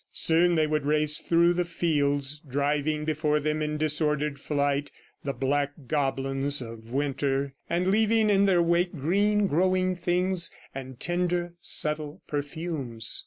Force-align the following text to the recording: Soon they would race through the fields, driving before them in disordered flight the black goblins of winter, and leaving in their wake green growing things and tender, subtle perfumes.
Soon 0.11 0.55
they 0.55 0.65
would 0.65 0.83
race 0.87 1.19
through 1.19 1.53
the 1.53 1.63
fields, 1.63 2.41
driving 2.49 3.05
before 3.05 3.39
them 3.39 3.61
in 3.61 3.77
disordered 3.77 4.39
flight 4.39 4.89
the 5.23 5.31
black 5.31 5.73
goblins 5.87 6.59
of 6.59 6.91
winter, 6.91 7.53
and 7.69 7.85
leaving 7.85 8.27
in 8.27 8.47
their 8.47 8.63
wake 8.63 8.93
green 8.95 9.45
growing 9.45 9.95
things 9.95 10.49
and 10.73 10.99
tender, 10.99 11.53
subtle 11.59 12.23
perfumes. 12.27 13.19